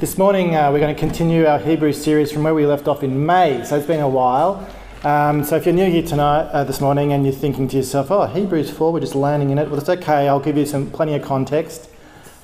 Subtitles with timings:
[0.00, 3.02] This morning uh, we're going to continue our Hebrew series from where we left off
[3.02, 4.64] in May, so it's been a while.
[5.02, 8.12] Um, so if you're new here tonight, uh, this morning, and you're thinking to yourself,
[8.12, 10.28] "Oh, Hebrews 4, we're just landing in it," well, it's okay.
[10.28, 11.90] I'll give you some plenty of context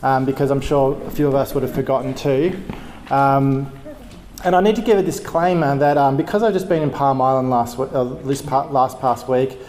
[0.03, 2.61] um, because I'm sure a few of us would have forgotten too.
[3.11, 3.71] Um,
[4.43, 7.23] and I need to give a disclaimer that um, because I've just been in Palm
[7.23, 9.61] Island last uh, this last past week,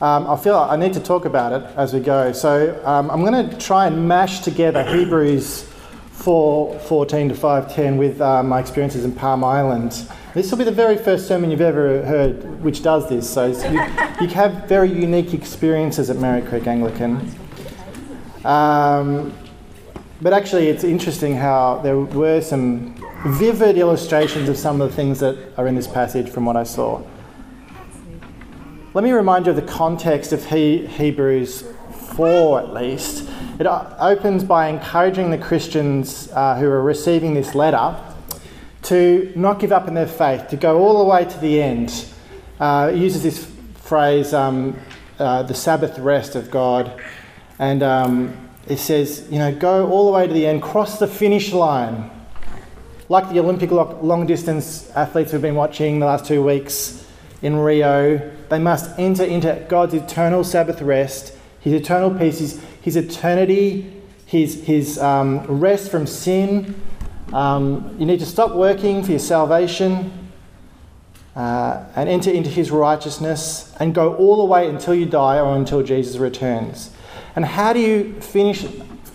[0.00, 2.30] um, I feel I need to talk about it as we go.
[2.30, 5.71] So um, I'm going to try and mash together Hebrews
[6.12, 10.08] 4 14 to 510 with uh, my experiences in Palm Island.
[10.34, 13.80] This will be the very first sermon you've ever heard which does this, so you,
[14.20, 17.30] you have very unique experiences at Merri Creek Anglican.
[18.44, 19.34] Um,
[20.20, 22.94] but actually, it's interesting how there were some
[23.26, 26.62] vivid illustrations of some of the things that are in this passage from what I
[26.62, 27.02] saw.
[28.94, 31.64] Let me remind you of the context of he, Hebrews
[32.14, 33.28] 4 at least.
[33.58, 37.96] It opens by encouraging the Christians uh, who are receiving this letter
[38.82, 42.06] to not give up in their faith, to go all the way to the end.
[42.58, 44.76] Uh, it uses this phrase, um,
[45.18, 47.00] uh, the Sabbath rest of God,
[47.58, 51.06] and um, it says, you know, go all the way to the end, cross the
[51.06, 52.10] finish line.
[53.08, 57.06] Like the Olympic long distance athletes we've been watching the last two weeks
[57.42, 62.96] in Rio, they must enter into God's eternal Sabbath rest, His eternal peace, His, his
[62.96, 63.92] eternity,
[64.26, 66.80] His, his um, rest from sin.
[67.32, 70.12] Um, you need to stop working for your salvation
[71.34, 75.56] uh, and enter into His righteousness and go all the way until you die or
[75.56, 76.90] until Jesus returns.
[77.34, 78.66] And how do you finish,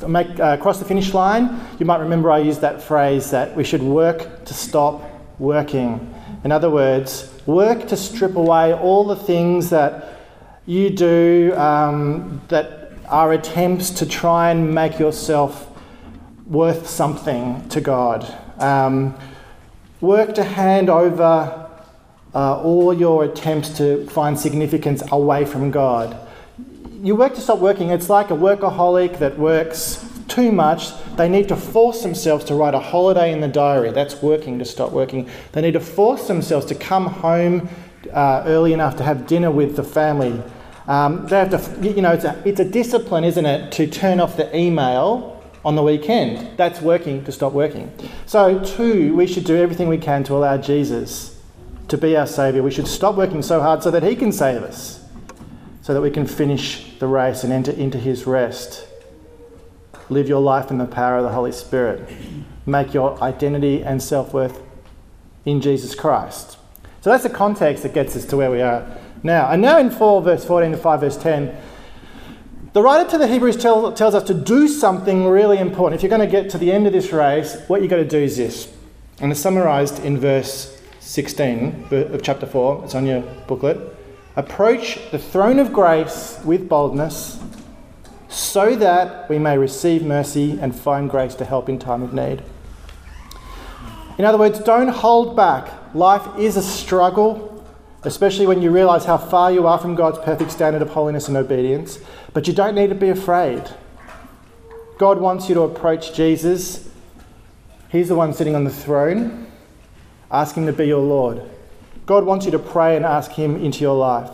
[0.08, 1.59] make, uh, cross the finish line?
[1.80, 5.04] You might remember I used that phrase that we should work to stop
[5.38, 6.14] working.
[6.44, 10.17] In other words, work to strip away all the things that
[10.68, 15.68] you do um, that are attempts to try and make yourself
[16.46, 18.32] worth something to God.
[18.60, 19.18] Um,
[20.00, 21.70] work to hand over
[22.36, 26.27] uh, all your attempts to find significance away from God
[27.02, 27.89] you work to stop working.
[27.89, 30.89] It's like a workaholic that works too much.
[31.16, 33.92] They need to force themselves to write a holiday in the diary.
[33.92, 35.30] That's working to stop working.
[35.52, 37.70] They need to force themselves to come home
[38.11, 40.42] uh, early enough to have dinner with the family.
[40.87, 44.20] Um, they have to, you know, it's a, it's a discipline, isn't it, to turn
[44.20, 46.58] off the email on the weekend.
[46.58, 47.92] That's working to stop working.
[48.25, 51.42] So, two, we should do everything we can to allow Jesus
[51.89, 52.64] to be our Saviour.
[52.64, 55.03] We should stop working so hard so that He can save us
[55.87, 58.86] so that we can finish the race and enter into his rest.
[60.09, 62.09] Live your life in the power of the Holy Spirit.
[62.65, 64.61] Make your identity and self worth
[65.45, 66.58] in Jesus Christ.
[66.99, 68.86] So that's the context that gets us to where we are
[69.27, 69.52] now.
[69.52, 71.55] And now in 4, verse 14 to 5, verse 10,
[72.73, 75.99] the writer to the Hebrews tell, tells us to do something really important.
[75.99, 78.05] If you're going to get to the end of this race, what you've got to
[78.05, 78.73] do is this.
[79.20, 82.86] And it's summarized in verse 16 of chapter 4.
[82.86, 83.93] It's on your booklet
[84.38, 87.39] approach the throne of grace with boldness
[88.30, 92.44] so that we may receive mercy and find grace to help in time of need.
[94.20, 95.73] In other words, don't hold back.
[95.95, 97.57] Life is a struggle,
[98.08, 101.38] especially when you realize how far you are from God's perfect standard of holiness and
[101.38, 102.00] obedience,
[102.34, 103.64] but you don't need to be afraid.
[104.98, 106.90] God wants you to approach Jesus.
[107.90, 109.48] He's the one sitting on the throne.
[110.32, 111.42] Ask Him to be your Lord.
[112.06, 114.32] God wants you to pray and ask Him into your life.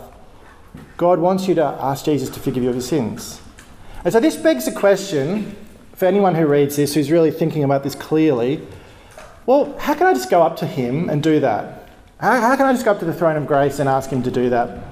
[0.96, 3.40] God wants you to ask Jesus to forgive you of your sins.
[4.04, 5.56] And so this begs the question
[5.92, 8.66] for anyone who reads this, who's really thinking about this clearly
[9.46, 11.83] well, how can I just go up to Him and do that?
[12.18, 14.22] How, how can I just go up to the throne of grace and ask Him
[14.22, 14.84] to do that?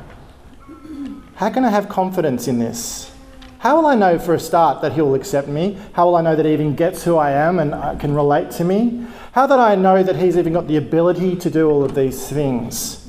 [1.36, 3.12] How can I have confidence in this?
[3.58, 5.78] How will I know for a start that He will accept me?
[5.92, 8.50] How will I know that He even gets who I am and uh, can relate
[8.52, 9.06] to me?
[9.32, 12.28] How that I know that He's even got the ability to do all of these
[12.28, 13.08] things?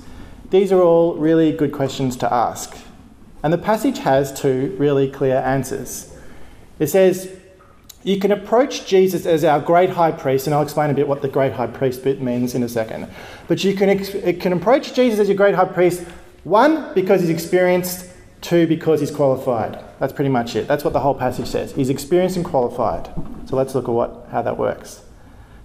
[0.51, 2.78] These are all really good questions to ask.
[3.41, 6.16] And the passage has two really clear answers.
[6.78, 7.35] It says,
[8.03, 11.22] You can approach Jesus as our great high priest, and I'll explain a bit what
[11.22, 13.07] the great high priest bit means in a second.
[13.48, 13.98] But you can,
[14.39, 16.04] can approach Jesus as your great high priest,
[16.44, 18.10] one, because he's experienced,
[18.42, 19.80] two, because he's qualified.
[20.00, 20.68] That's pretty much it.
[20.68, 21.72] That's what the whole passage says.
[21.72, 23.10] He's experienced and qualified.
[23.45, 25.01] So let's look at what, how that works.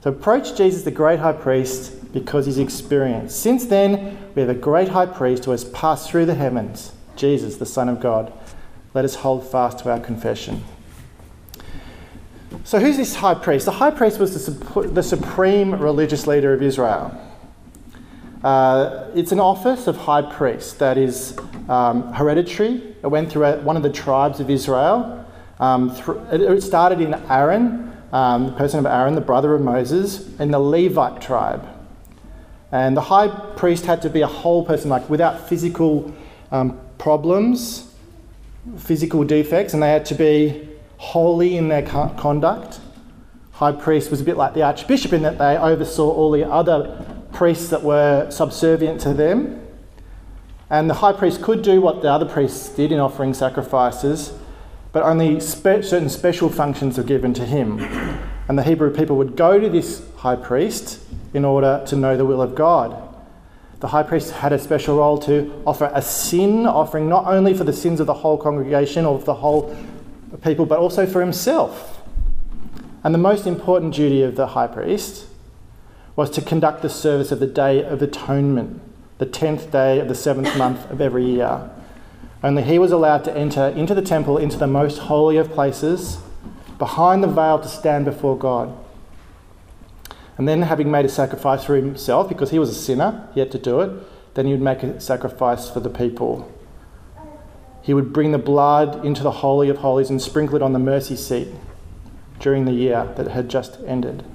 [0.05, 3.41] So approach Jesus, the great high priest, because he's experienced.
[3.41, 7.57] Since then, we have a great high priest who has passed through the heavens, Jesus,
[7.57, 8.33] the Son of God.
[8.95, 10.63] Let us hold fast to our confession.
[12.69, 13.65] So, who's this high priest?
[13.65, 17.19] The high priest was the, the supreme religious leader of Israel.
[18.45, 21.35] Uh, it's an office of high priest that is
[21.71, 22.95] um, hereditary.
[23.03, 25.27] It went through one of the tribes of Israel.
[25.59, 25.97] Um,
[26.31, 30.61] it started in Aaron, um, the person of Aaron, the brother of Moses, in the
[30.61, 31.67] Levite tribe.
[32.71, 36.15] And the high priest had to be a whole person, like without physical
[36.53, 37.95] um, problems,
[38.77, 40.68] physical defects, and they had to be
[40.99, 42.81] holy in their conduct.
[43.53, 47.05] High priest was a bit like the archbishop in that they oversaw all the other
[47.33, 49.65] priests that were subservient to them.
[50.71, 54.33] And the high priest could do what the other priests did in offering sacrifices,
[54.93, 57.81] but only spe- certain special functions were given to him.
[58.49, 61.01] And the Hebrew people would go to this high priest
[61.33, 63.05] in order to know the will of God.
[63.81, 67.65] The high priest had a special role to offer a sin offering, not only for
[67.65, 69.75] the sins of the whole congregation or of the whole
[70.43, 72.03] people, but also for himself.
[73.05, 75.27] And the most important duty of the high priest
[76.17, 78.81] was to conduct the service of the Day of Atonement,
[79.19, 81.71] the 10th day of the seventh month of every year.
[82.43, 86.19] Only he was allowed to enter into the temple, into the most holy of places,
[86.79, 88.77] behind the veil to stand before God.
[90.37, 93.51] And then, having made a sacrifice for himself, because he was a sinner, he had
[93.51, 93.91] to do it,
[94.35, 96.53] then he would make a sacrifice for the people.
[97.89, 100.79] He would bring the blood into the Holy of Holies and sprinkle it on the
[100.79, 101.49] mercy seat
[102.39, 104.27] during the year that had just ended.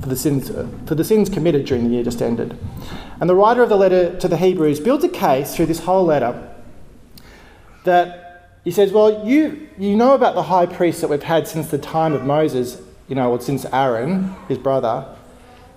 [0.00, 0.50] For the, sins,
[0.84, 2.58] for the sins committed during the year just ended.
[3.20, 6.04] And the writer of the letter to the Hebrews builds a case through this whole
[6.06, 6.56] letter
[7.84, 11.70] that he says, Well, you, you know about the high priest that we've had since
[11.70, 15.06] the time of Moses, you know, or since Aaron, his brother.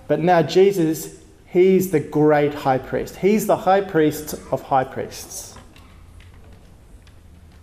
[0.08, 3.14] But now Jesus, he's the great high priest.
[3.14, 5.50] He's the high priest of high priests.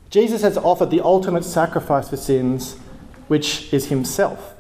[0.10, 2.78] Jesus has offered the ultimate sacrifice for sins,
[3.28, 4.54] which is himself.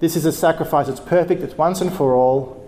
[0.00, 2.62] This is a sacrifice that's perfect, it's once and for all.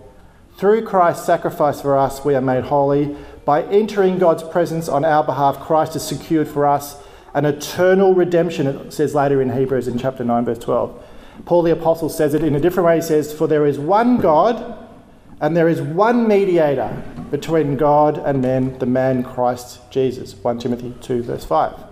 [0.57, 3.15] Through Christ's sacrifice for us, we are made holy.
[3.45, 7.01] By entering God's presence on our behalf, Christ has secured for us
[7.33, 11.03] an eternal redemption, it says later in Hebrews in chapter 9, verse 12.
[11.45, 12.95] Paul the Apostle says it in a different way.
[12.97, 14.78] He says, For there is one God
[15.41, 17.01] and there is one mediator
[17.31, 20.35] between God and men, the man Christ Jesus.
[20.35, 21.85] 1 Timothy 2, verse 5.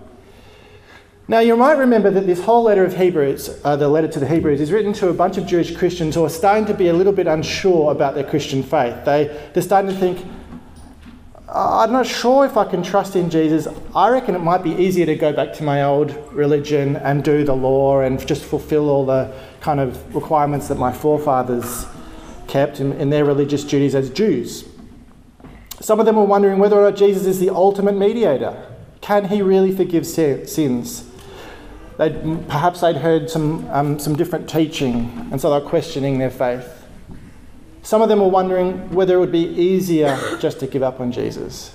[1.30, 4.26] Now, you might remember that this whole letter of Hebrews, uh, the letter to the
[4.26, 6.92] Hebrews, is written to a bunch of Jewish Christians who are starting to be a
[6.94, 9.04] little bit unsure about their Christian faith.
[9.04, 10.26] They, they're starting to think,
[11.48, 13.68] I'm not sure if I can trust in Jesus.
[13.94, 17.44] I reckon it might be easier to go back to my old religion and do
[17.44, 21.86] the law and just fulfill all the kind of requirements that my forefathers
[22.48, 24.68] kept in, in their religious duties as Jews.
[25.80, 28.66] Some of them were wondering whether or not Jesus is the ultimate mediator.
[29.00, 31.08] Can he really forgive sins?
[31.98, 36.84] They'd, perhaps they'd heard some, um, some different teaching, and so they're questioning their faith.
[37.82, 41.12] Some of them were wondering whether it would be easier just to give up on
[41.12, 41.74] Jesus.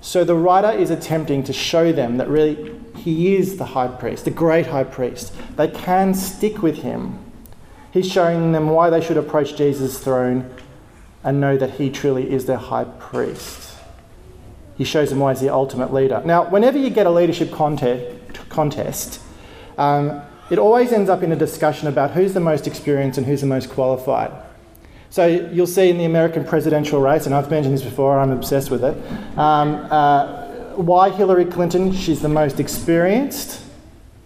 [0.00, 4.24] So the writer is attempting to show them that really he is the high priest,
[4.24, 5.32] the great high priest.
[5.56, 7.18] They can stick with him.
[7.92, 10.54] He's showing them why they should approach Jesus' throne
[11.22, 13.76] and know that he truly is their high priest.
[14.76, 16.22] He shows them why he's the ultimate leader.
[16.24, 19.20] Now, whenever you get a leadership contest,
[19.76, 23.42] um, it always ends up in a discussion about who's the most experienced and who's
[23.42, 24.32] the most qualified.
[25.10, 28.70] So you'll see in the American presidential race, and I've mentioned this before, I'm obsessed
[28.70, 28.96] with it.
[29.38, 31.92] Um, uh, why Hillary Clinton?
[31.92, 33.62] She's the most experienced.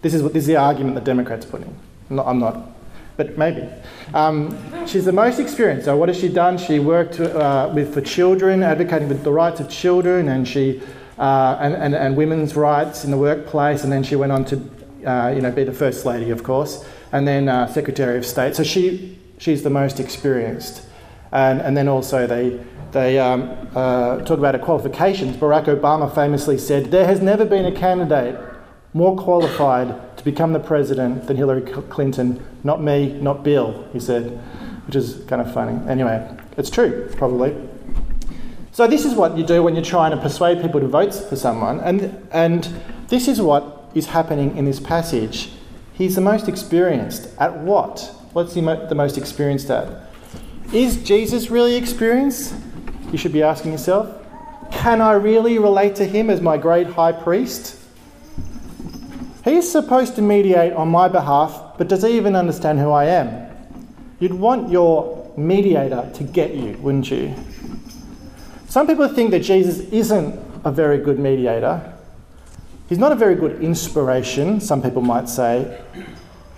[0.01, 1.75] This is what this is the argument the Democrats put in.
[2.09, 2.66] I'm not, I'm not
[3.17, 3.67] but maybe.
[4.13, 5.85] Um, she's the most experienced.
[5.85, 6.57] So what has she done?
[6.57, 10.81] She worked uh, with for children, advocating for the rights of children, and she
[11.17, 13.83] uh, and, and, and, women's rights in the workplace.
[13.83, 14.55] And then she went on to,
[15.03, 18.55] uh, you know, be the first lady, of course, and then uh, Secretary of State.
[18.55, 20.83] So she she's the most experienced.
[21.31, 22.59] And, and then also they,
[22.91, 25.37] they um, uh, talk about her qualifications.
[25.37, 28.39] Barack Obama famously said, There has never been a candidate
[28.97, 32.43] more qualified to become the president than Hillary Clinton.
[32.63, 34.31] Not me, not Bill, he said,
[34.87, 35.79] which is kind of funny.
[35.87, 36.27] Anyway,
[36.57, 37.55] it's true, probably.
[38.71, 41.35] So, this is what you do when you're trying to persuade people to vote for
[41.35, 41.79] someone.
[41.79, 42.67] And, and
[43.07, 45.51] this is what is happening in this passage.
[45.93, 47.29] He's the most experienced.
[47.39, 47.99] At what?
[48.33, 50.09] What's he mo- the most experienced at?
[50.73, 52.55] Is Jesus really experienced?
[53.11, 54.23] You should be asking yourself.
[54.71, 57.77] Can I really relate to him as my great high priest?
[59.47, 63.49] He's supposed to mediate on my behalf, but does he even understand who I am?
[64.19, 67.33] You'd want your mediator to get you, wouldn't you?
[68.67, 71.93] Some people think that Jesus isn't a very good mediator.
[72.89, 75.81] He's not a very good inspiration, some people might say,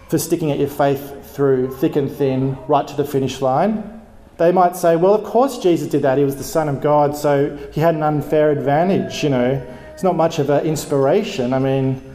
[0.07, 4.01] for sticking at your faith through thick and thin, right to the finish line.
[4.37, 6.17] They might say, well, of course Jesus did that.
[6.17, 9.63] He was the Son of God, so he had an unfair advantage, you know.
[9.93, 11.53] It's not much of an inspiration.
[11.53, 12.08] I mean,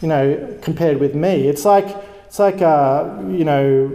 [0.00, 1.48] you know, compared with me.
[1.48, 3.88] It's like it's like uh, you know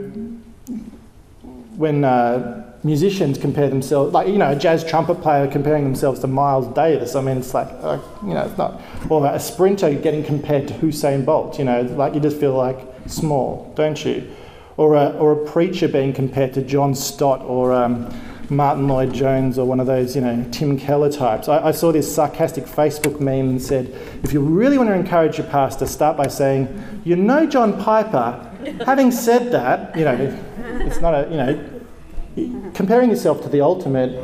[1.76, 6.28] when uh, musicians compare themselves, like you know, a jazz trumpet player comparing themselves to
[6.28, 7.16] Miles Davis.
[7.16, 8.82] I mean, it's like uh, you know, it's not.
[9.10, 11.58] Or a sprinter getting compared to Usain Bolt.
[11.58, 14.30] You know, like you just feel like small, don't you?
[14.78, 18.12] Or a or a preacher being compared to John Stott or um,
[18.50, 21.48] Martyn Lloyd-Jones or one of those, you know, Tim Keller types.
[21.48, 23.88] I, I, saw this sarcastic Facebook meme and said,
[24.24, 28.50] if you really want to encourage your pastor, start by saying, you know John Piper.
[28.86, 30.40] Having said that, you know,
[30.86, 34.20] it's not a, you know, comparing yourself to the ultimate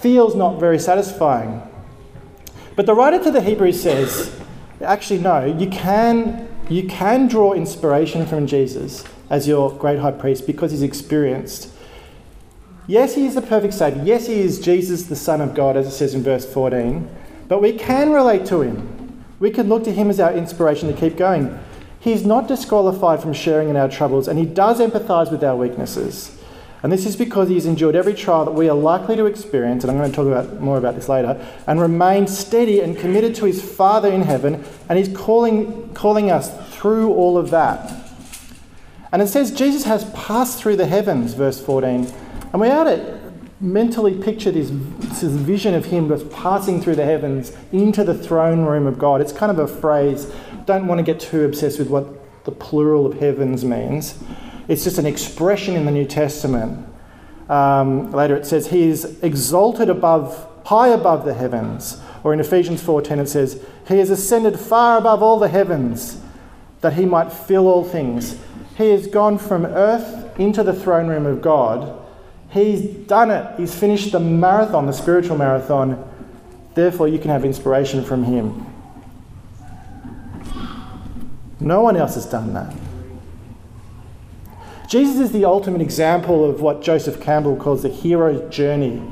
[0.00, 1.62] feels not very satisfying.
[2.76, 4.38] But the writer to the Hebrews says,
[4.80, 10.46] actually, no, you can, you can draw inspiration from Jesus as your great high priest
[10.46, 11.72] because he's experienced
[12.88, 14.02] Yes, he is the perfect Saviour.
[14.02, 17.06] Yes, he is Jesus, the Son of God, as it says in verse 14.
[17.46, 19.24] But we can relate to him.
[19.38, 21.58] We can look to him as our inspiration to keep going.
[22.00, 26.34] He's not disqualified from sharing in our troubles, and he does empathise with our weaknesses.
[26.82, 29.90] And this is because he's endured every trial that we are likely to experience, and
[29.90, 33.44] I'm going to talk about, more about this later, and remained steady and committed to
[33.44, 38.08] his Father in heaven, and he's calling, calling us through all of that.
[39.12, 42.10] And it says Jesus has passed through the heavens, verse 14
[42.52, 43.18] and we ought to
[43.60, 48.64] mentally picture this, this vision of him just passing through the heavens into the throne
[48.64, 49.20] room of God.
[49.20, 50.32] It's kind of a phrase.
[50.64, 54.22] Don't want to get too obsessed with what the plural of heavens means.
[54.68, 56.86] It's just an expression in the New Testament.
[57.48, 62.00] Um, later it says, He is exalted above, high above the heavens.
[62.22, 66.20] Or in Ephesians 4:10 it says, He has ascended far above all the heavens,
[66.80, 68.38] that he might fill all things.
[68.76, 71.98] He has gone from earth into the throne room of God
[72.50, 73.58] He's done it.
[73.58, 76.04] He's finished the marathon, the spiritual marathon.
[76.74, 78.66] Therefore, you can have inspiration from him.
[81.60, 82.74] No one else has done that.
[84.88, 89.02] Jesus is the ultimate example of what Joseph Campbell calls the hero's journey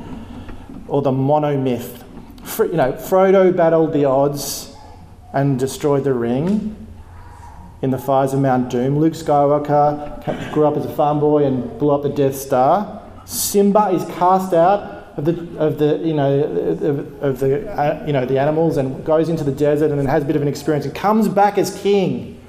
[0.89, 2.03] or the monomyth.
[2.59, 4.75] You know, Frodo battled the odds
[5.35, 6.87] and destroyed the ring
[7.83, 8.99] in the fires of Mount Doom.
[8.99, 13.03] Luke Skywalker grew up as a farm boy and blew up the Death Star.
[13.27, 18.13] Simba is cast out of the, of the you know of, of the uh, you
[18.13, 20.49] know the animals and goes into the desert and then has a bit of an
[20.49, 22.41] experience and comes back as king.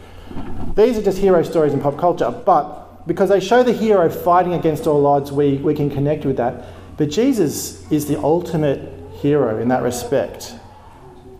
[0.75, 4.53] These are just hero stories in pop culture, but because they show the hero fighting
[4.53, 6.65] against all odds, we, we can connect with that.
[6.97, 10.53] But Jesus is the ultimate hero in that respect.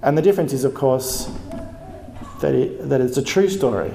[0.01, 1.29] And the difference is, of course,
[2.39, 3.94] that, it, that it's a true story.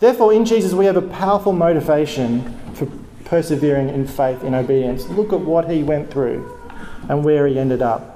[0.00, 2.42] Therefore, in Jesus, we have a powerful motivation
[2.74, 2.86] for
[3.24, 5.08] persevering in faith, in obedience.
[5.08, 6.60] Look at what he went through
[7.08, 8.14] and where he ended up.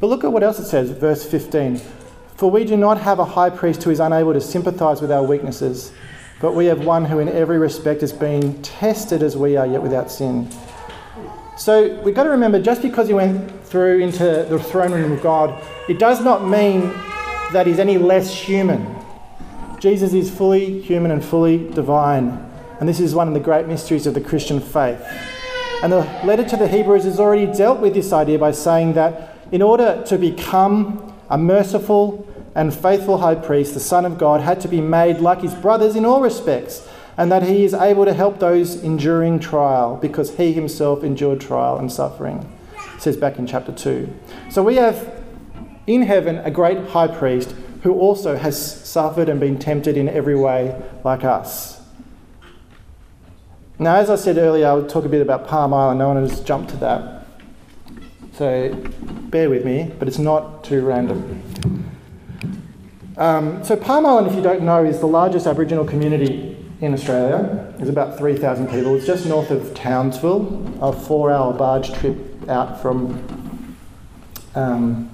[0.00, 1.80] But look at what else it says, verse 15.
[2.36, 5.22] For we do not have a high priest who is unable to sympathize with our
[5.22, 5.92] weaknesses,
[6.40, 9.82] but we have one who in every respect has been tested as we are, yet
[9.82, 10.50] without sin.
[11.58, 15.22] So we've got to remember just because he went through into the throne room of
[15.22, 16.88] God, it does not mean
[17.52, 18.99] that he's any less human.
[19.80, 22.46] Jesus is fully human and fully divine.
[22.78, 25.02] And this is one of the great mysteries of the Christian faith.
[25.82, 29.34] And the letter to the Hebrews has already dealt with this idea by saying that
[29.50, 34.60] in order to become a merciful and faithful high priest, the Son of God had
[34.60, 38.12] to be made like his brothers in all respects, and that he is able to
[38.12, 42.50] help those enduring trial because he himself endured trial and suffering.
[42.98, 44.12] Says back in chapter 2.
[44.50, 45.22] So we have
[45.86, 50.36] in heaven a great high priest who also has suffered and been tempted in every
[50.36, 51.80] way like us.
[53.78, 55.98] Now, as I said earlier, I would talk a bit about Palm Island.
[55.98, 57.26] No one has jumped to that.
[58.34, 58.74] So
[59.30, 61.42] bear with me, but it's not too random.
[63.16, 67.74] Um, so, Palm Island, if you don't know, is the largest Aboriginal community in Australia.
[67.76, 68.94] There's about 3,000 people.
[68.96, 72.16] It's just north of Townsville, a four hour barge trip
[72.48, 73.76] out from
[74.54, 75.10] um,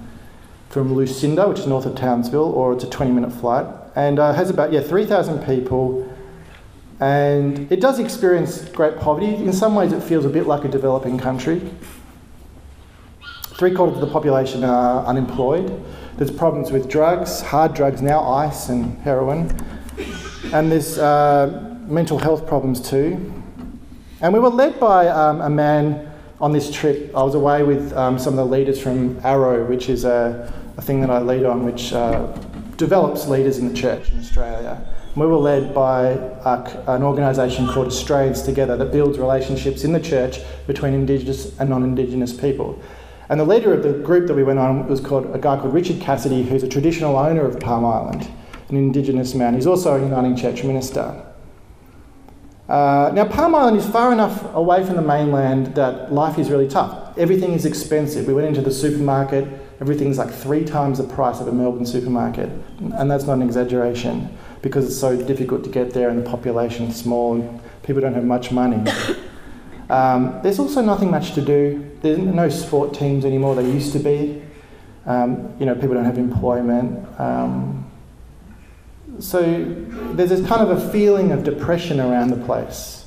[0.69, 4.33] from Lucinda, which is north of Townsville, or it's a 20 minute flight, and uh,
[4.33, 6.13] has about yeah 3,000 people.
[6.99, 9.35] And it does experience great poverty.
[9.35, 11.61] In some ways, it feels a bit like a developing country.
[13.57, 15.83] Three quarters of the population are unemployed.
[16.17, 19.55] There's problems with drugs, hard drugs now, ice and heroin.
[20.51, 23.33] And there's uh, mental health problems too.
[24.21, 26.06] And we were led by um, a man
[26.39, 27.15] on this trip.
[27.15, 30.81] I was away with um, some of the leaders from Arrow, which is a, a
[30.81, 32.27] thing that I lead on, which uh,
[32.77, 34.79] develops leaders in the church in Australia.
[35.15, 39.99] we were led by a, an organisation called Australians Together that builds relationships in the
[39.99, 42.79] church between Indigenous and non Indigenous people.
[43.29, 45.73] And the leader of the group that we went on was called a guy called
[45.73, 48.29] Richard Cassidy, who's a traditional owner of Palm Island,
[48.69, 49.55] an Indigenous man.
[49.55, 51.26] He's also a Uniting Church minister.
[52.69, 56.67] Uh, now, Palm Island is far enough away from the mainland that life is really
[56.67, 57.17] tough.
[57.17, 58.27] Everything is expensive.
[58.27, 59.47] We went into the supermarket,
[59.79, 62.49] everything's like three times the price of a Melbourne supermarket.
[62.79, 66.87] And that's not an exaggeration because it's so difficult to get there and the population
[66.87, 68.83] is small and people don't have much money.
[69.89, 71.89] Um, there's also nothing much to do.
[72.01, 73.55] There's no sport teams anymore.
[73.55, 74.41] they used to be.
[75.05, 77.07] Um, you know, people don't have employment.
[77.17, 77.86] Um,
[79.19, 79.41] so
[80.13, 83.05] there's this kind of a feeling of depression around the place.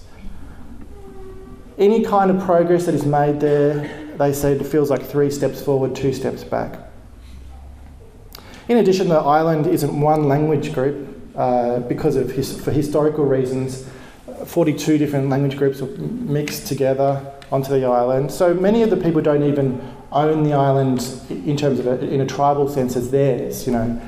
[1.79, 5.63] Any kind of progress that is made there, they say it feels like three steps
[5.63, 6.79] forward, two steps back.
[8.69, 13.89] In addition, the island isn't one language group uh, because of his, for historical reasons.
[14.47, 18.31] 42 different language groups were mixed together onto the island.
[18.31, 19.81] So many of the people don't even
[20.13, 24.01] own the island in terms of a, in a tribal sense as theirs, you know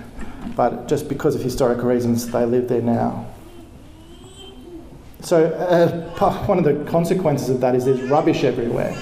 [0.57, 3.27] but just because of historical reasons, they live there now.
[5.21, 8.97] So, uh, one of the consequences of that is there's rubbish everywhere.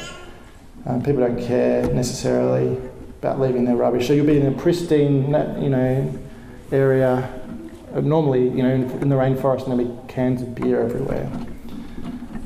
[0.87, 2.77] Um, people don't care necessarily
[3.19, 4.07] about leaving their rubbish.
[4.07, 5.31] So, you'll be in a pristine,
[5.63, 6.19] you know,
[6.73, 7.37] area.
[7.95, 11.29] Normally, you know, in, in the rainforest, and there'll be cans of beer everywhere.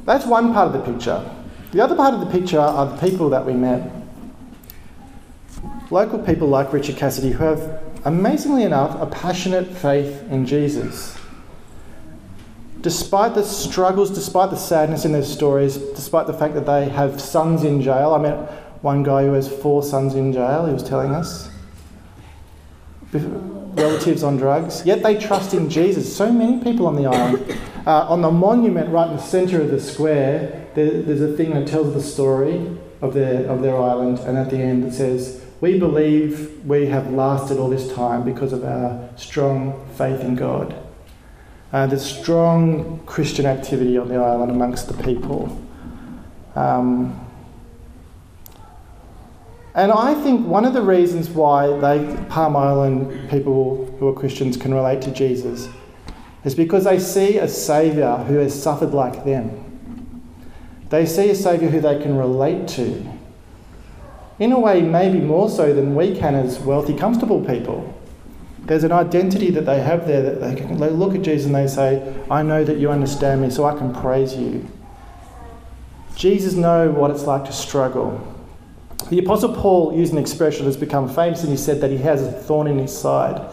[0.07, 1.31] That's one part of the picture.
[1.73, 3.91] The other part of the picture are the people that we met.
[5.95, 11.17] Local people like Richard Cassidy who have amazingly enough, a passionate faith in Jesus.
[12.81, 17.21] Despite the struggles, despite the sadness in their stories, despite the fact that they have
[17.21, 18.35] sons in jail, I met
[18.83, 21.49] one guy who has four sons in jail, he was telling us,
[23.13, 26.17] relatives on drugs, yet they trust in Jesus.
[26.17, 27.57] So many people on the island.
[27.87, 31.55] Uh, on the monument right in the centre of the square, there, there's a thing
[31.55, 35.44] that tells the story of their, of their island, and at the end it says,
[35.65, 40.77] we believe we have lasted all this time because of our strong faith in God.
[41.73, 45.59] Uh, there's strong Christian activity on the island amongst the people.
[46.55, 47.19] Um,
[49.75, 54.59] and I think one of the reasons why they, Palm Island people who are Christians
[54.59, 55.71] can relate to Jesus
[56.45, 59.49] is because they see a Saviour who has suffered like them.
[60.91, 63.15] They see a Saviour who they can relate to
[64.39, 67.95] in a way, maybe more so than we can as wealthy, comfortable people.
[68.61, 71.55] There's an identity that they have there that they can they look at Jesus and
[71.55, 74.69] they say, I know that you understand me, so I can praise you.
[76.17, 78.31] Jesus knows what it's like to struggle.
[79.11, 82.23] The Apostle Paul used an expression that's become famous and he said that he has
[82.23, 83.51] a thorn in his side.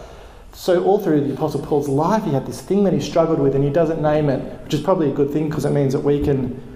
[0.54, 3.56] So, all through the Apostle Paul's life, he had this thing that he struggled with
[3.56, 6.02] and he doesn't name it, which is probably a good thing because it means that
[6.02, 6.71] we can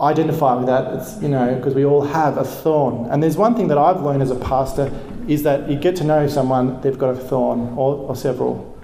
[0.00, 0.94] identify with that.
[0.94, 3.10] It's, you know, because we all have a thorn.
[3.10, 4.92] And there's one thing that I've learned as a pastor
[5.28, 8.78] is that you get to know someone, they've got a thorn or, or several.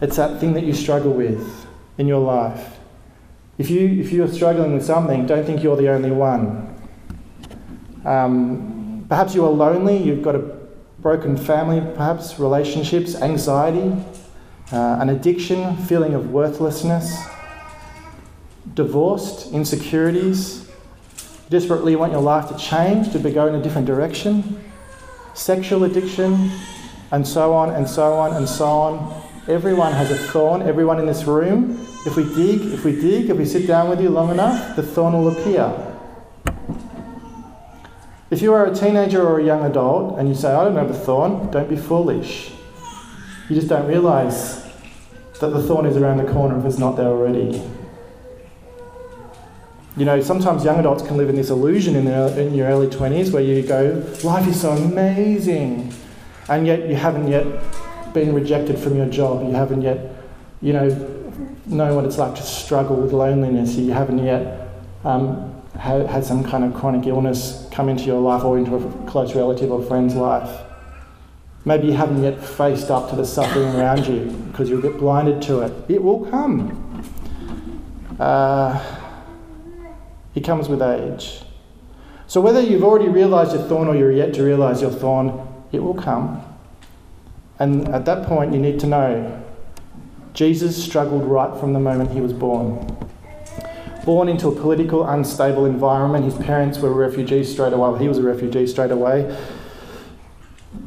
[0.00, 1.66] It's that thing that you struggle with
[1.98, 2.78] in your life.
[3.58, 6.68] If, you, if you're struggling with something, don't think you're the only one.
[8.04, 10.40] Um, perhaps you are lonely, you've got a
[10.98, 13.94] broken family, perhaps relationships, anxiety,
[14.72, 17.14] uh, an addiction, feeling of worthlessness,
[18.74, 20.70] divorced, insecurities,
[21.50, 24.62] desperately want your life to change, to go in a different direction,
[25.34, 26.50] sexual addiction,
[27.10, 29.22] and so on and so on and so on.
[29.48, 31.86] Everyone has a thorn, everyone in this room.
[32.06, 34.82] If we dig, if we dig, if we sit down with you long enough, the
[34.82, 35.88] thorn will appear.
[38.30, 40.90] If you are a teenager or a young adult and you say, I don't have
[40.90, 42.52] a thorn, don't be foolish.
[43.50, 44.66] You just don't realise
[45.40, 47.62] that the thorn is around the corner if it's not there already.
[49.94, 52.86] You know, sometimes young adults can live in this illusion in, their, in your early
[52.86, 55.92] 20s where you go, life is so amazing,
[56.48, 57.44] and yet you haven't yet
[58.14, 59.42] been rejected from your job.
[59.42, 59.98] You haven't yet,
[60.62, 60.88] you know,
[61.66, 63.76] know what it's like to struggle with loneliness.
[63.76, 64.70] You haven't yet
[65.04, 69.06] um, had, had some kind of chronic illness come into your life or into a
[69.06, 70.62] close relative or friend's life.
[71.66, 75.42] Maybe you haven't yet faced up to the suffering around you because a bit blinded
[75.42, 75.72] to it.
[75.90, 77.04] It will come.
[78.18, 79.01] Uh,
[80.32, 81.42] he comes with age.
[82.26, 85.82] So whether you've already realized your thorn or you're yet to realize your thorn, it
[85.82, 86.42] will come.
[87.58, 89.42] And at that point, you need to know
[90.34, 92.96] Jesus struggled right from the moment he was born.
[94.04, 98.00] Born into a political, unstable environment, his parents were refugees straight away.
[98.00, 99.36] He was a refugee straight away.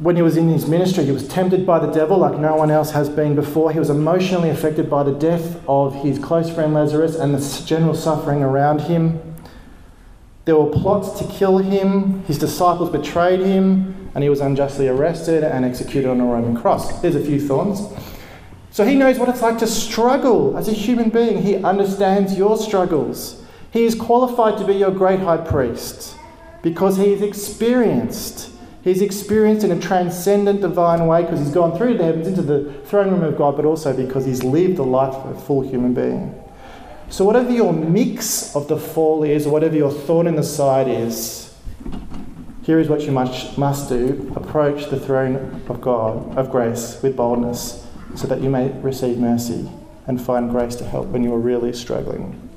[0.00, 2.70] When he was in his ministry, he was tempted by the devil like no one
[2.70, 3.72] else has been before.
[3.72, 7.94] He was emotionally affected by the death of his close friend Lazarus and the general
[7.94, 9.35] suffering around him.
[10.46, 15.42] There were plots to kill him, his disciples betrayed him, and he was unjustly arrested
[15.42, 17.00] and executed on a Roman cross.
[17.02, 17.80] There's a few thorns.
[18.70, 21.42] So he knows what it's like to struggle as a human being.
[21.42, 23.42] He understands your struggles.
[23.72, 26.16] He is qualified to be your great high priest
[26.62, 28.52] because he is experienced.
[28.82, 32.72] He's experienced in a transcendent divine way because he's gone through the heavens into the
[32.84, 35.92] throne room of God, but also because he's lived the life of a full human
[35.92, 36.40] being.
[37.08, 40.88] So, whatever your mix of the fall is, or whatever your thorn in the side
[40.88, 41.54] is,
[42.62, 47.16] here is what you must, must do approach the throne of God, of grace, with
[47.16, 49.70] boldness, so that you may receive mercy
[50.08, 52.50] and find grace to help when you are really struggling.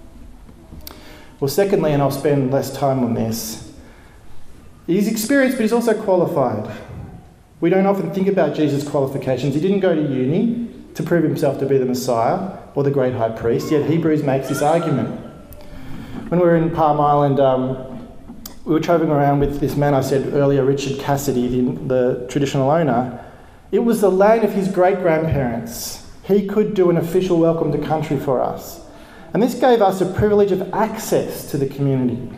[1.39, 3.71] Well, secondly, and I'll spend less time on this,
[4.87, 6.75] he's experienced, but he's also qualified.
[7.61, 9.53] We don't often think about Jesus' qualifications.
[9.53, 13.13] He didn't go to uni to prove himself to be the Messiah or the great
[13.13, 15.09] high priest, yet Hebrews makes this argument.
[16.29, 18.07] When we were in Palm Island, um,
[18.65, 22.69] we were travelling around with this man I said earlier, Richard Cassidy, the, the traditional
[22.69, 23.25] owner.
[23.71, 26.07] It was the land of his great grandparents.
[26.23, 28.79] He could do an official welcome to country for us.
[29.33, 32.29] And this gave us a privilege of access to the community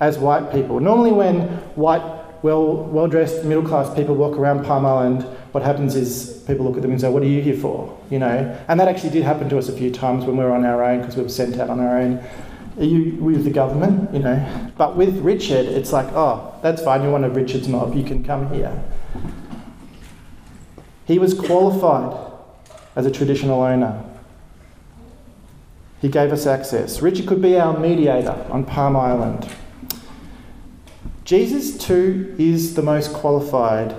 [0.00, 0.80] as white people.
[0.80, 1.42] Normally, when
[1.76, 2.02] white,
[2.42, 6.82] well, dressed, middle class people walk around Palm Island, what happens is people look at
[6.82, 7.98] them and say, What are you here for?
[8.10, 8.58] You know?
[8.68, 10.84] And that actually did happen to us a few times when we were on our
[10.84, 12.22] own because we were sent out on our own.
[12.78, 14.12] Are you with the government?
[14.14, 14.72] You know?
[14.78, 18.22] But with Richard, it's like, Oh, that's fine, you're one of Richard's mob, you can
[18.22, 18.82] come here.
[21.04, 22.32] He was qualified
[22.94, 24.04] as a traditional owner.
[26.00, 27.02] He gave us access.
[27.02, 29.48] Richard could be our mediator on Palm Island.
[31.24, 33.94] Jesus, too, is the most qualified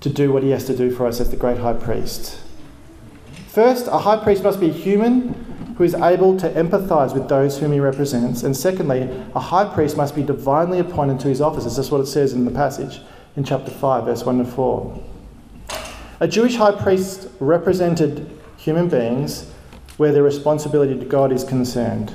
[0.00, 2.40] to do what he has to do for us as the great high priest.
[3.48, 7.72] First, a high priest must be human who is able to empathize with those whom
[7.72, 8.42] he represents.
[8.42, 9.02] And secondly,
[9.34, 11.76] a high priest must be divinely appointed to his offices.
[11.76, 13.00] That's what it says in the passage
[13.36, 15.04] in chapter 5, verse 1 to 4.
[16.20, 19.52] A Jewish high priest represented human beings
[19.98, 22.12] where their responsibility to God is concerned.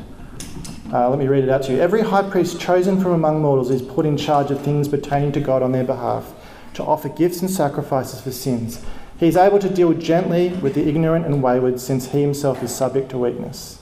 [0.91, 1.80] Uh, let me read it out to you.
[1.80, 5.39] Every high priest chosen from among mortals is put in charge of things pertaining to
[5.39, 6.34] God on their behalf,
[6.73, 8.83] to offer gifts and sacrifices for sins.
[9.19, 12.75] He is able to deal gently with the ignorant and wayward, since he himself is
[12.75, 13.81] subject to weakness.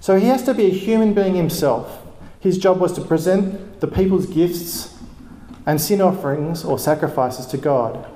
[0.00, 2.02] So he has to be a human being himself.
[2.40, 4.98] His job was to present the people's gifts
[5.66, 8.06] and sin offerings or sacrifices to God.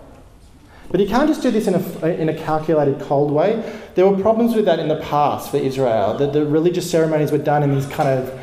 [0.90, 3.80] But he can't just do this in a, in a calculated, cold way.
[3.94, 7.38] There were problems with that in the past for Israel, that the religious ceremonies were
[7.38, 8.40] done in this kind of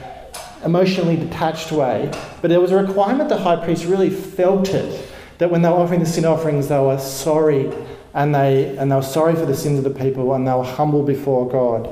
[0.64, 2.12] emotionally detached way.
[2.42, 5.11] But there was a requirement the high priest really felt it,
[5.42, 7.74] that when they were offering the sin offerings, they were sorry
[8.14, 10.64] and they, and they were sorry for the sins of the people and they were
[10.64, 11.90] humble before God.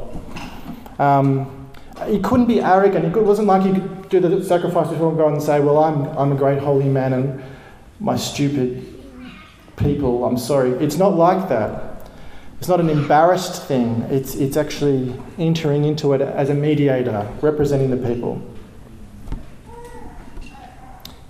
[1.00, 1.68] Um,
[2.06, 3.06] he couldn't be arrogant.
[3.06, 6.32] It wasn't like he could do the sacrifice before God and say, Well, I'm, I'm
[6.32, 7.42] a great holy man and
[8.00, 8.86] my stupid
[9.78, 10.70] people, I'm sorry.
[10.74, 12.08] It's not like that.
[12.60, 17.90] It's not an embarrassed thing, it's, it's actually entering into it as a mediator, representing
[17.90, 18.44] the people.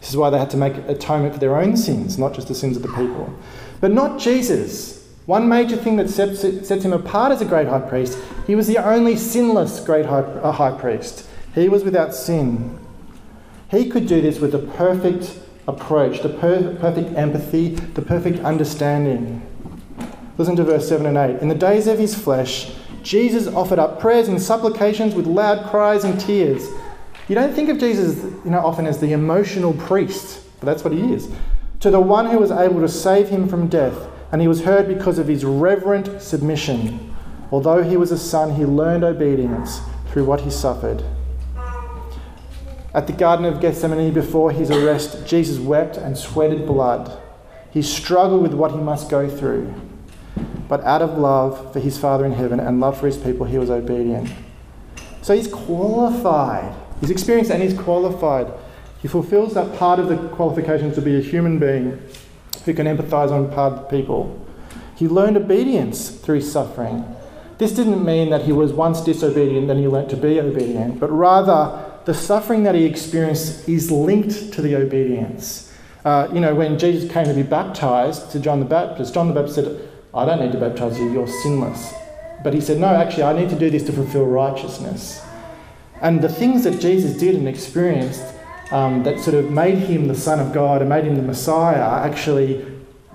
[0.09, 2.55] This is why they had to make atonement for their own sins, not just the
[2.55, 3.31] sins of the people.
[3.79, 5.07] But not Jesus.
[5.27, 8.17] One major thing that sets, sets him apart as a great high priest,
[8.47, 11.29] he was the only sinless great high, uh, high priest.
[11.53, 12.79] He was without sin.
[13.69, 19.45] He could do this with a perfect approach, the per- perfect empathy, the perfect understanding.
[20.39, 21.39] Listen to verse 7 and 8.
[21.39, 26.03] In the days of his flesh, Jesus offered up prayers and supplications with loud cries
[26.03, 26.67] and tears.
[27.29, 30.93] You don't think of Jesus you know, often as the emotional priest, but that's what
[30.93, 31.31] he is.
[31.81, 34.87] To the one who was able to save him from death, and he was heard
[34.87, 37.15] because of his reverent submission.
[37.51, 39.79] Although he was a son, he learned obedience
[40.11, 41.03] through what he suffered.
[42.95, 47.21] At the Garden of Gethsemane before his arrest, Jesus wept and sweated blood.
[47.69, 49.71] He struggled with what he must go through.
[50.67, 53.59] But out of love for his Father in heaven and love for his people, he
[53.59, 54.31] was obedient.
[55.21, 56.75] So he's qualified.
[56.99, 58.51] He's experienced and he's qualified.
[59.01, 62.01] He fulfills that part of the qualifications to be a human being
[62.65, 64.45] who can empathize on part of people.
[64.95, 67.15] He learned obedience through suffering.
[67.57, 71.09] This didn't mean that he was once disobedient, then he learnt to be obedient, but
[71.09, 75.73] rather the suffering that he experienced is linked to the obedience.
[76.03, 79.33] Uh, you know, when Jesus came to be baptized to John the Baptist, John the
[79.33, 81.93] Baptist said, I don't need to baptize you, you're sinless.
[82.43, 85.21] But he said, No, actually, I need to do this to fulfill righteousness.
[86.01, 88.23] And the things that Jesus did and experienced
[88.71, 92.05] um, that sort of made him the Son of God and made him the Messiah
[92.05, 92.65] actually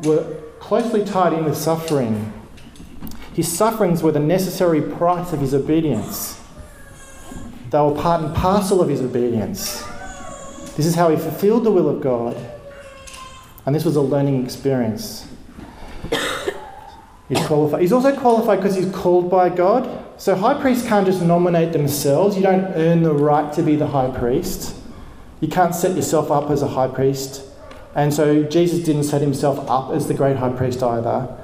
[0.03, 0.25] were
[0.59, 2.33] closely tied in with suffering.
[3.33, 6.41] His sufferings were the necessary price of his obedience.
[7.71, 9.83] They were part and parcel of his obedience.
[10.77, 12.37] This is how he fulfilled the will of God.
[13.67, 15.27] And this was a learning experience.
[17.29, 17.81] He's qualified.
[17.81, 20.05] He's also qualified because he's called by God.
[20.19, 22.37] So high priests can't just nominate themselves.
[22.37, 24.77] You don't earn the right to be the high priest.
[25.41, 27.43] You can't set yourself up as a high priest.
[27.95, 31.35] And so Jesus didn't set himself up as the great high priest either.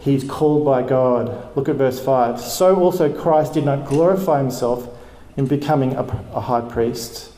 [0.00, 1.54] He's called by God.
[1.56, 2.40] Look at verse 5.
[2.40, 4.88] So also Christ did not glorify himself
[5.36, 7.32] in becoming a, a high priest,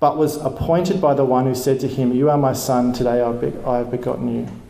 [0.00, 3.22] but was appointed by the one who said to him, You are my son, today
[3.22, 4.63] I have begotten you.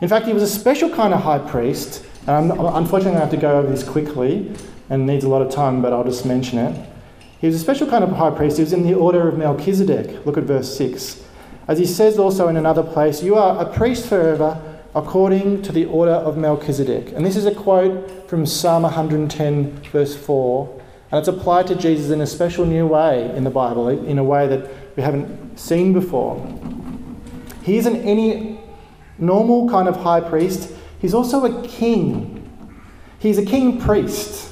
[0.00, 2.04] In fact, he was a special kind of high priest.
[2.26, 4.54] And I'm, unfortunately, I have to go over this quickly
[4.90, 6.90] and needs a lot of time, but I'll just mention it.
[7.40, 8.56] He was a special kind of high priest.
[8.56, 10.24] He was in the order of Melchizedek.
[10.24, 11.22] Look at verse 6.
[11.68, 14.60] As he says also in another place, You are a priest forever
[14.94, 17.12] according to the order of Melchizedek.
[17.12, 20.82] And this is a quote from Psalm 110, verse 4.
[21.10, 24.24] And it's applied to Jesus in a special new way in the Bible, in a
[24.24, 26.44] way that we haven't seen before.
[27.62, 28.53] He isn't any
[29.18, 32.40] normal kind of high priest, he's also a king.
[33.18, 34.50] He's a king priest.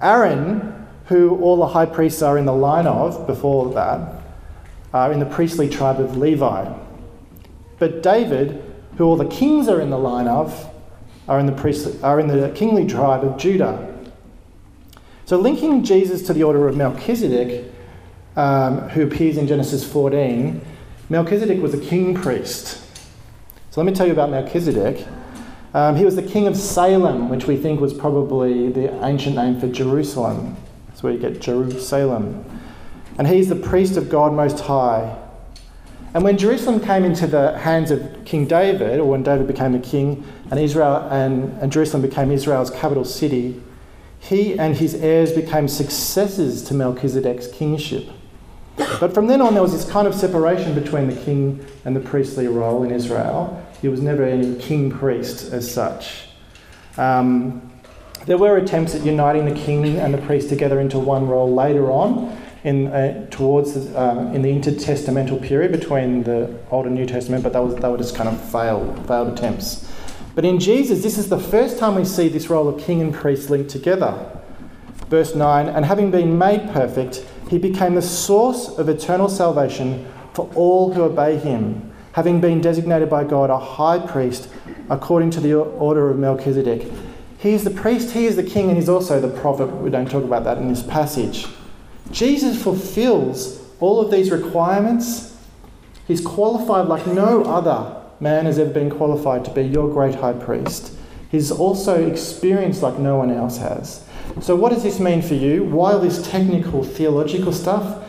[0.00, 4.22] Aaron, who all the high priests are in the line of before that,
[4.92, 6.72] are in the priestly tribe of Levi.
[7.78, 8.62] But David,
[8.96, 10.70] who all the kings are in the line of,
[11.26, 13.90] are in the, priestly, are in the kingly tribe of Judah.
[15.24, 17.72] So, linking Jesus to the order of Melchizedek,
[18.36, 20.60] um, who appears in Genesis 14,
[21.08, 22.83] Melchizedek was a king priest.
[23.74, 25.04] So, let me tell you about Melchizedek.
[25.74, 29.58] Um, he was the king of Salem, which we think was probably the ancient name
[29.58, 30.56] for Jerusalem.
[30.86, 32.44] That's where you get Jerusalem.
[33.18, 35.18] And he's the priest of God Most High.
[36.14, 39.80] And when Jerusalem came into the hands of King David, or when David became a
[39.80, 43.60] king, and Israel and, and Jerusalem became Israel's capital city,
[44.20, 48.08] he and his heirs became successors to Melchizedek's kingship.
[48.76, 52.00] But from then on, there was this kind of separation between the king and the
[52.00, 53.63] priestly role in Israel.
[53.84, 56.28] He was never any king priest as such.
[56.96, 57.70] Um,
[58.24, 61.90] there were attempts at uniting the king and the priest together into one role later
[61.92, 67.04] on, in uh, towards the, uh, in the intertestamental period between the Old and New
[67.04, 69.86] Testament, but that was they were just kind of failed failed attempts.
[70.34, 73.12] But in Jesus, this is the first time we see this role of king and
[73.12, 74.14] priest linked together.
[75.10, 80.50] Verse 9, and having been made perfect, he became the source of eternal salvation for
[80.54, 84.48] all who obey him, having been designated by God a high priest
[84.88, 86.90] according to the order of Melchizedek.
[87.38, 89.66] He is the priest, he is the king, and he's also the prophet.
[89.66, 91.46] We don't talk about that in this passage.
[92.12, 95.36] Jesus fulfills all of these requirements.
[96.06, 100.32] He's qualified like no other man has ever been qualified to be your great high
[100.32, 100.92] priest.
[101.30, 104.06] He's also experienced like no one else has.
[104.40, 105.64] So, what does this mean for you?
[105.64, 108.08] Why all this technical theological stuff?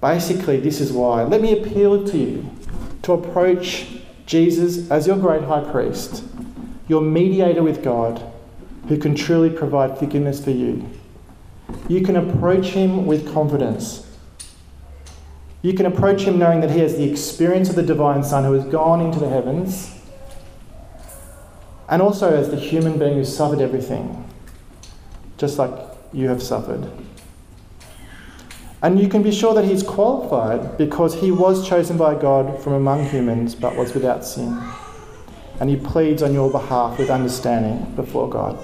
[0.00, 1.22] Basically, this is why.
[1.22, 2.50] Let me appeal to you
[3.10, 3.86] to approach
[4.26, 6.24] Jesus as your great high priest,
[6.86, 8.22] your mediator with God,
[8.88, 10.88] who can truly provide forgiveness for you.
[11.88, 14.06] You can approach him with confidence.
[15.62, 18.52] You can approach him knowing that he has the experience of the divine Son who
[18.52, 19.96] has gone into the heavens,
[21.88, 24.24] and also as the human being who suffered everything,
[25.36, 25.72] just like
[26.12, 26.88] you have suffered.
[28.82, 32.72] And you can be sure that he's qualified because he was chosen by God from
[32.72, 34.58] among humans but was without sin.
[35.60, 38.58] And he pleads on your behalf with understanding before God.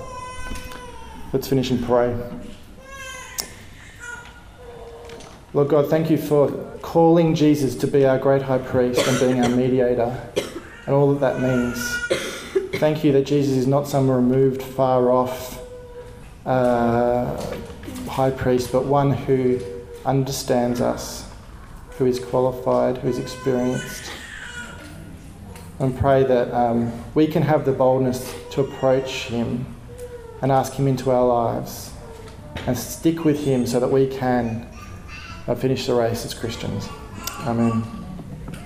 [1.34, 2.16] Let's finish and pray.
[5.52, 6.50] Lord God, thank you for
[6.80, 10.18] calling Jesus to be our great high priest and being our mediator
[10.86, 12.78] and all that that means.
[12.80, 15.62] Thank you that Jesus is not some removed, far off
[16.46, 17.54] uh,
[18.08, 19.60] high priest, but one who
[20.06, 21.28] understands us,
[21.98, 24.10] who is qualified, who is experienced.
[25.78, 29.76] And pray that um, we can have the boldness to approach him
[30.40, 31.92] and ask him into our lives
[32.66, 34.66] and stick with him so that we can
[35.58, 36.88] finish the race as Christians.
[37.40, 38.05] Amen.